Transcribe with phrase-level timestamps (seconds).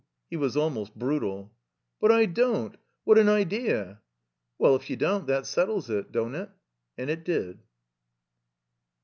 [0.31, 1.53] He was almost brutal.
[1.99, 2.75] "But I don't.
[3.03, 4.01] What an idea!"
[4.57, 6.11] "Well, if you don't, that settles it.
[6.11, 6.49] Don't it?"
[6.97, 7.59] And it did.